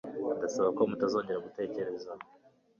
[0.37, 2.09] Ndasaba ko mutazongera gutegereza.